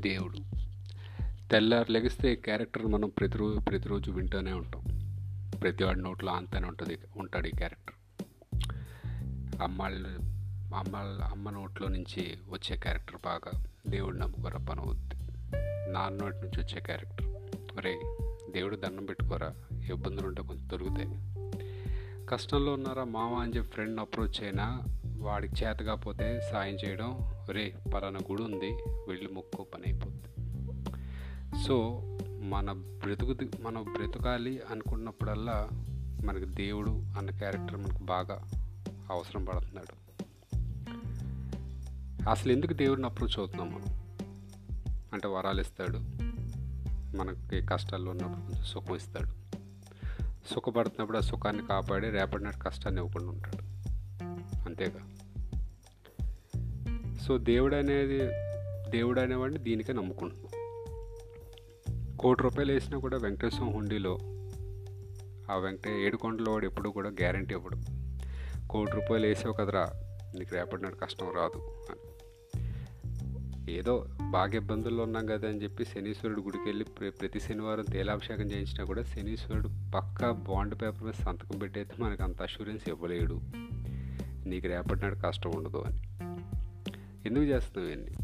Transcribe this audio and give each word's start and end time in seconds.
దేవుడు. 0.00 0.38
తెల్లారు 1.48 1.92
లెగిస్తే 1.92 2.34
క్యారెక్టర్ 2.34 2.86
మనం 2.86 3.08
ప్రతిరోజు 3.08 3.60
ప్రతిరోజు 3.60 4.10
వింటూనే 4.10 4.52
ఉంటాం. 4.52 4.82
ప్రతివాడి 5.62 6.00
నోట్లో 6.00 6.32
అంతనే 6.32 6.68
ఉంటుంది 6.68 6.98
ఉంటాడు 7.16 7.46
ఈ 7.46 7.50
క్యారెక్టర్. 7.50 7.94
అమ్మాళ్ళు 9.62 10.08
అమ్మ 10.74 10.96
అమ్మ 11.30 11.50
నోట్లో 11.50 11.88
నుంచి 11.88 12.38
వచ్చే 12.48 12.76
క్యారెక్టర్ 12.76 13.16
బాగా 13.24 13.64
దేవుడు 13.86 14.16
నమ్ముకోరా 14.16 14.58
పని 14.58 14.80
అవుద్ది 14.80 15.14
నాన్న 15.92 16.24
నోటి 16.24 16.36
నుంచి 16.36 16.60
వచ్చే 16.60 16.80
క్యారెక్టర్. 16.80 17.26
ఒరే 17.78 18.00
దేవుడు 18.50 18.76
దండం 18.76 19.04
పెట్టుకోరా? 19.04 19.54
ఇబ్బందులు 19.72 20.26
ఉంటే 20.26 20.42
కొంచెం 20.42 20.68
దొరుకుతాయి 20.68 21.08
కష్టంలో 22.26 22.72
ఉన్నారా 22.72 23.04
మామ 23.04 23.34
అని 23.34 23.52
చెప్పి 23.52 23.70
ఫ్రెండ్ 23.70 24.00
అప్రోచ్ 24.00 24.42
అయినా 24.42 24.82
వాడికి 25.18 25.64
చేత 25.64 25.76
కాకపోతే 25.76 26.40
సాయం 26.52 26.74
చేయడం 26.74 27.18
రే 27.50 27.74
పలానా 27.94 28.18
గుడి 28.30 28.42
ఉంది 28.42 28.70
వెళ్ళి 29.08 29.28
మొక్కో 29.28 29.64
పని. 29.64 29.89
సో 31.66 32.00
మన 32.42 32.72
బ్రతుకు 32.72 33.34
మనం 33.62 33.82
బ్రతకాలి 33.82 34.60
అనుకున్నప్పుడల్లా 34.70 35.68
మనకి 36.24 36.44
దేవుడు 36.44 36.90
అన్న 36.90 37.30
క్యారెక్టర్ 37.30 37.76
మనకు 37.76 38.04
బాగా 38.04 38.44
అవసరం 39.10 39.44
పడుతున్నాడు. 39.44 40.00
అసలు 42.30 42.52
ఎందుకు 42.52 42.72
దేవుడిని 42.72 43.06
అప్రోచ్ 43.06 43.38
అవుతున్నాం 43.38 43.74
మనం? 43.74 44.00
అంటే 45.12 45.28
వరాలు 45.28 45.60
ఇస్తాడు. 45.60 45.98
మనకి 47.16 47.66
కష్టాల్లో 47.66 48.10
ఉన్నప్పుడు 48.10 48.40
కొంచెం 48.40 48.64
సుఖం 48.64 48.96
ఇస్తాడు. 48.96 49.40
సుఖపడుతున్నప్పుడు 50.54 51.18
ఆ 51.18 51.20
సుఖాన్ని 51.20 51.66
కాపాడి 51.66 52.10
రేపటి 52.10 52.44
నాటి 52.44 52.58
కష్టాన్ని 52.58 53.00
ఇవ్వకుండా 53.00 53.28
ఉంటాడు. 53.28 53.62
అంతేగా. 54.66 55.10
సో 57.16 57.38
దేవుడు 57.38 57.76
అనేది 57.76 58.18
దేవుడు 58.90 59.20
అనేవాడిని 59.20 59.58
దీనికే 59.58 59.92
నమ్ముకుంటున్నాం. 59.92 60.59
కోటి 62.20 62.42
రూపాయలు 62.42 62.72
వేసినా 62.72 62.98
కూడా 62.98 63.16
వెంకటేశ్వర 63.16 63.70
హుండీలో 63.70 64.18
ఆ 65.52 65.56
వెంకట 65.56 65.88
ఏడుకొండలో 65.88 66.52
వాడు 66.52 66.66
ఎప్పుడు 66.66 66.88
కూడా 66.88 67.08
గ్యారంటీ 67.08 67.54
ఇవ్వడు. 67.54 67.76
కోటి 68.68 68.90
రూపాయలు 68.90 69.26
వేసావు 69.26 69.52
కదరా 69.52 69.92
నీకు 70.38 70.54
రేపటి 70.54 70.82
నాడు 70.82 70.94
కష్టం 70.94 71.26
రాదు 71.26 71.74
అని. 71.90 72.00
ఏదో 73.72 74.06
బాగా 74.30 74.52
ఇబ్బందుల్లో 74.52 75.02
ఉన్నాం 75.02 75.26
కదా 75.26 75.48
అని 75.48 75.62
చెప్పి 75.62 75.84
శనీశ్వరుడు 75.84 76.40
గుడికి 76.40 76.64
వెళ్ళి 76.64 76.84
ప్రతి 77.10 77.40
శనివారం 77.40 77.84
తేలాభిషేకం 77.92 78.42
చేయించినా 78.42 78.84
కూడా 78.84 79.02
శనీశ్వరుడు 79.02 79.68
పక్కా 79.94 80.30
బాండ్ 80.30 80.74
పేపర్ 80.74 81.02
మీద 81.02 81.12
సంతకం 81.12 81.58
పెట్టయితే 81.58 81.94
మనకు 81.98 82.22
అంత 82.22 82.42
అష్యూరెన్స్ 82.42 82.88
ఇవ్వలేడు. 82.88 83.40
నీకు 84.48 84.66
రేపటి 84.66 85.00
నాడు 85.00 85.16
కష్టం 85.26 85.50
ఉండదు 85.50 85.84
అని. 85.86 86.00
ఎందుకు 87.26 87.44
చేస్తున్నావు 87.44 87.92
ఇవన్నీ? 87.92 88.16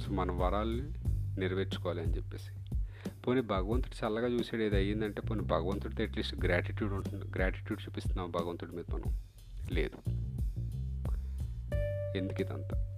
సో 0.00 0.12
మన 0.12 0.32
వరాల్ని 0.32 0.90
నెరవేర్చుకోవాలి 1.40 2.02
అని 2.02 2.16
చెప్పేసి. 2.16 2.55
పోనీ 3.26 3.40
భగవంతుడు 3.40 4.06
చల్లగా 4.06 4.26
చూసాడు 4.26 4.62
ఏది 4.62 4.76
అయ్యిందంటే 4.76 5.20
పోనీ 5.20 5.40
భగవంతుడితో 5.40 6.04
అట్లీస్ట్ 6.04 6.44
గ్రాటిట్యూడ్ 6.44 6.92
ఉంటుంది. 6.92 7.24
గ్రాటిట్యూడ్ 7.36 7.82
చూపిస్తున్నాం 7.82 8.30
భగవంతుడి 8.30 8.76
మీద 8.76 8.84
మనం. 8.90 9.18
లేదు. 9.72 10.10
ఎందుకు 12.18 12.42
ఇదంతా? 12.42 12.92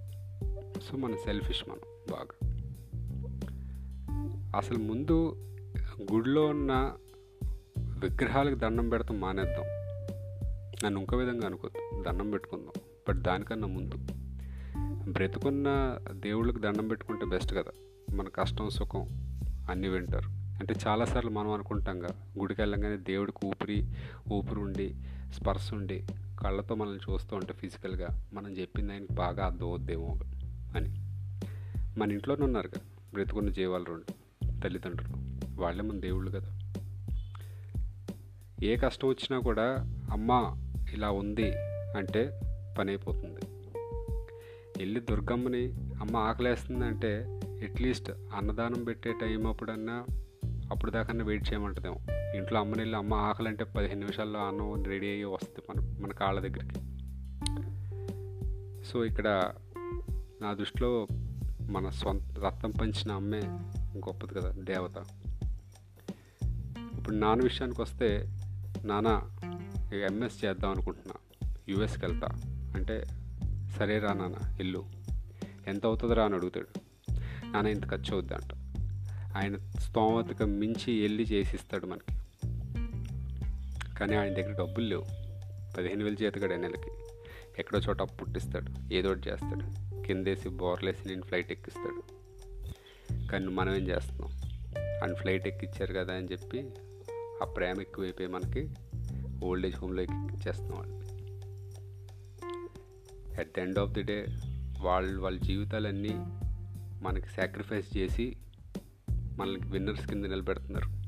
సో 0.89 0.97
మన 0.97 1.15
సెల్ఫిష్ 1.15 1.63
మనం 1.69 1.79
బాగా. 2.11 2.49
అసలు 4.57 4.77
ముందు 4.77 5.35
గుడిలో 6.13 6.45
ఉన్న 6.45 6.93
విగ్రహాలకు 7.79 8.55
దండం 8.55 8.89
పెడతాం 8.89 9.19
మానేద్దాం. 9.19 9.65
నన్ను 10.85 10.99
ఇంకో 10.99 11.17
విధంగా 11.17 11.45
అనుకోద్దు. 11.45 12.03
దండం 12.03 12.31
పెట్టుకుందాం. 12.31 12.83
బట్ 13.09 13.23
దానికన్నా 13.23 13.67
ముందు. 13.67 13.95
బ్రతుకున్న 15.11 15.97
దేవుళ్ళకి 16.11 16.59
దండం 16.59 16.87
పెట్టుకుంటే 16.87 17.25
బెస్ట్ 17.25 17.53
కదా. 17.53 17.71
మన 18.15 18.27
కష్టం 18.27 18.69
సుఖం. 18.69 19.29
అన్నీ 19.69 19.87
వింటారు. 19.87 20.29
అంటే 20.29 20.75
చాలాసార్లు 20.87 21.29
మనం 21.29 21.51
అనుకుంటాంగా 21.51 22.07
గుడికి 22.39 22.61
వెళ్ళంగానే 22.61 22.97
దేవుడికి 22.97 23.45
ఊపిరి 23.45 23.87
ఊపిరి 24.33 24.59
ఉండి 24.59 24.95
స్పర్శ 25.33 25.73
ఉండి 25.73 26.07
కళ్ళతో 26.39 26.75
మనల్ని 26.75 27.13
చూస్తూ 27.13 27.35
ఉంటే 27.35 27.53
ఫిజికల్గా 27.53 28.29
మనం 28.33 28.51
చెప్పింది 28.51 28.93
ఆయనకి 28.93 29.13
బాగా 29.13 29.45
అర్థమవుద్దేమో 29.45 30.19
అని. 30.75 30.89
మన 31.99 32.11
ఇంట్లోనే 32.11 32.45
ఉన్నారు 32.45 32.67
కదా 32.67 32.81
బ్రతుకున్న 33.13 33.49
జీవాలు 33.49 33.83
రెండు 33.83 34.03
తల్లిదండ్రులు. 34.61 35.15
వాళ్ళే 35.61 35.83
మన 35.83 35.99
దేవుళ్ళు 35.99 36.31
కదా. 36.31 36.59
ఏ 38.63 38.75
కష్టం 38.75 39.07
వచ్చినా 39.07 39.39
కూడా 39.39 39.75
అమ్మ 40.11 40.55
ఇలా 40.93 41.11
ఉంది 41.11 41.53
అంటే 41.97 42.39
పని 42.77 42.89
అయిపోతుంది. 42.89 43.39
వెళ్ళి 44.77 44.99
దుర్గమ్మని 44.99 45.71
అమ్మ 45.73 46.17
ఆకలేస్తుంది 46.17 46.85
అంటే 46.85 47.38
అట్లీస్ట్ 47.65 48.11
అన్నదానం 48.11 48.83
పెట్టే 48.83 49.13
టైం 49.13 49.47
అప్పుడన్నా 49.47 50.05
అప్పుడు 50.71 50.91
దాకన్నా 50.91 51.25
వెయిట్ 51.25 51.51
చేయమంటుందేమో. 51.51 51.99
ఇంట్లో 52.35 52.59
అమ్మని 52.59 52.81
వెళ్ళి 52.81 52.97
అమ్మ 52.97 53.13
ఆకలి 53.13 53.47
అంటే 53.47 53.63
పదిహేను 53.63 53.99
నిమిషాల్లో 53.99 54.39
అన్నం 54.39 54.83
రెడీ 54.83 55.07
అయ్యి 55.07 55.23
వస్తుంది 55.23 55.61
మన 55.69 55.99
మన 56.01 56.11
కాళ్ళ 56.11 56.39
దగ్గరికి. 56.39 56.79
సో 58.85 59.05
ఇక్కడ 59.05 59.53
నా 60.41 60.53
దృష్టిలో 60.53 61.07
మన 61.61 61.89
సొంత 61.89 62.39
రక్తం 62.39 62.71
పంచిన 62.71 63.11
అమ్మే 63.11 63.41
గొప్పది 63.97 64.33
కదా 64.33 64.51
దేవత. 64.51 64.97
ఇప్పుడు 66.97 67.15
నాన్న 67.15 67.43
విషయానికి 67.43 67.81
వస్తే 67.81 68.37
నాన్న 68.85 69.21
ఎంఎస్ 69.95 70.45
చేద్దాం 70.45 70.71
అనుకుంటున్నా. 70.71 71.49
యూఎస్కి 71.69 72.05
వెళ్తా. 72.05 72.27
అంటే 72.75 73.03
సరే 73.77 73.99
రా 73.99 74.13
నాన్న 74.13 74.59
ఇల్లు 74.59 74.85
ఎంత 75.67 75.85
అవుతుందిరా 75.85 76.25
అని 76.25 76.35
అడుగుతాడు. 76.35 76.88
నాన్న 77.53 77.67
ఇంత 77.67 77.89
ఖర్చు 77.89 78.13
అవుద్దంట 78.13 78.53
ఆయన 79.37 79.57
స్తోమతకు 79.57 80.43
మించి 80.43 81.01
వెళ్ళి 81.01 81.23
చేసిస్తాడు 81.23 81.85
మనకి. 81.85 82.15
కానీ 83.99 84.15
ఆయన 84.15 84.33
దగ్గర 84.33 84.51
డబ్బులు 84.51 84.85
లేవు. 84.85 85.05
పదిహేను 85.77 86.03
వేలు 86.03 86.23
చేతగాడు 86.23 86.53
నెలకి. 86.53 86.91
ఎక్కడో 87.59 87.79
చోట 87.79 88.01
పుట్టిస్తాడు. 88.01 88.93
ఏదో 88.93 89.09
ఒకటి 89.09 89.29
చేస్తాడు. 89.29 89.89
కిందేసి 90.07 90.49
బోర్లేసి 90.49 91.07
నేను 91.07 91.21
ఫ్లైట్ 91.21 91.51
ఎక్కిస్తాడు. 91.51 92.03
కానీ 93.31 93.47
మనం 93.47 93.75
ఏం 93.75 93.87
చేస్తున్నాం? 93.87 94.31
ఆయన 94.77 95.13
ఫ్లైట్ 95.13 95.47
ఎక్కిచ్చారు 95.47 95.93
కదా 95.93 96.13
అని 96.13 96.27
చెప్పి 96.31 96.71
ఆ 97.43 97.45
ప్రేమ 97.45 97.81
ఎక్కువైపోయి 97.81 98.27
మనకి 98.29 98.69
ఓల్డ్ 99.45 99.67
ఏజ్ 99.67 99.75
హోమ్లో 99.75 100.03
ఎక్కిచ్చేస్తున్నాం 100.03 100.77
వాళ్ళని 100.79 100.99
at 103.39 103.55
the 103.57 103.59
end 103.59 103.79
of 103.79 103.91
the 103.91 104.03
day 104.03 104.25
వాళ్ళు 104.79 105.21
వాళ్ళ 105.21 105.39
జీవితాలన్నీ 105.39 106.15
మనకి 107.01 107.27
సాక్రిఫైస్ 107.27 107.97
చేసి 107.97 108.37
మనకి 109.37 109.67
విన్నర్స్ 109.67 110.07
కింద 110.07 110.25
నిలబెడుతున్నారు. 110.25 110.99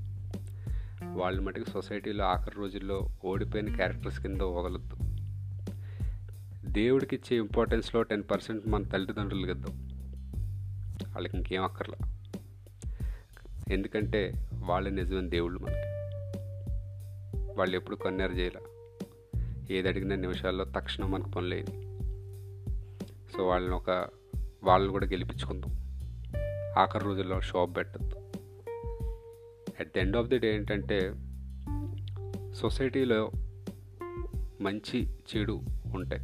వాళ్ళు 1.19 1.41
మటుకు 1.41 1.69
సొసైటీలో 1.69 2.25
ఆఖరి 2.25 2.55
రోజుల్లో 2.57 3.09
ఓడిపోయిన 3.25 3.75
క్యారెక్టర్స్ 3.75 4.21
కింద 4.21 4.41
వదలద్దు 4.41 4.95
దేవుడికి 6.71 7.15
ఇచ్చే 7.15 7.37
ఇంపార్టెన్స్లో 7.37 8.01
టెన్ 8.01 8.23
పర్సెంట్ 8.31 8.67
మన 8.67 8.83
తల్లిదండ్రులు 8.83 9.47
ఇద్దాం 9.47 9.87
వాళ్ళకి 11.07 11.37
ఇంకేం 11.37 11.63
అక్కర్లా. 11.63 12.19
ఎందుకంటే 13.69 14.49
వాళ్ళే 14.53 14.91
నిజమైన 14.91 15.29
దేవుళ్ళు 15.29 15.59
మనకి. 15.59 15.91
వాళ్ళు 17.57 17.75
ఎప్పుడు 17.75 17.95
కన్నెర 17.95 18.31
చేయలే 18.31 18.61
ఏది 19.75 19.87
అడిగిన 19.87 20.15
నిమిషాల్లో 20.15 20.65
తక్షణం 20.65 21.11
మనకు 21.11 21.29
పనులేదు 21.29 21.71
సో 23.37 23.47
వాళ్ళని 23.47 23.75
ఒక 23.75 24.07
వాళ్ళని 24.63 24.91
కూడా 24.91 25.05
గెలిపించుకుందాం. 25.05 25.80
ఆఖరి 26.77 27.05
రోజుల్లో 27.05 27.41
షాప్ 27.41 27.77
పెట్టద్దు. 27.77 28.15
At 29.79 29.93
the 29.95 29.97
end 29.97 30.17
of 30.17 30.27
the 30.27 30.37
day 30.37 30.55
ఏంటంటే 30.55 31.15
సొసైటీలో 32.53 33.31
మంచి 34.61 35.07
చెడు 35.07 35.61
ఉంటాయి. 35.93 36.21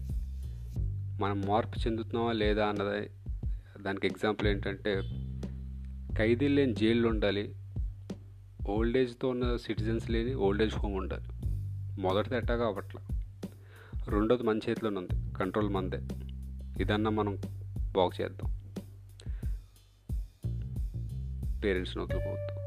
మనం 1.21 1.41
మార్పు 1.41 1.87
చెందుతున్నామా 1.87 2.31
లేదా 2.31 2.67
అన్నది 2.67 3.09
దానికి 3.83 4.07
ఎగ్జాంపుల్ 4.07 4.47
ఏంటంటే 4.47 5.01
ఖైదీలు 6.17 6.53
లేని 6.53 6.73
జైళ్ళు 6.73 7.07
ఉండాలి 7.07 7.55
ఓల్డ్ 8.69 8.97
ఏజ్తో 8.97 9.29
ఉన్న 9.29 9.55
సిటిజన్స్ 9.55 10.11
లేని 10.11 10.33
ఓల్డ్ 10.33 10.63
ఏజ్ 10.63 10.75
హోమ్ 10.75 10.95
ఉండాలి. 10.95 11.27
మొదటిది 12.01 12.35
ఎట్టా 12.35 12.53
అవ్వట్ల. 12.53 12.97
రెండోది 14.09 14.43
మన 14.43 14.57
చేతిలోనే 14.69 14.97
ఉంది 14.97 15.33
కంట్రోల్ 15.37 15.69
మందే. 15.69 16.01
ఇదన్నా 16.83 17.09
మనం 17.09 17.41
బాగు 17.91 18.11
చేద్దాం. 18.21 18.56
पेरेंट्सनो 21.61 22.05
तो। 22.05 22.19
बहुत 22.19 22.66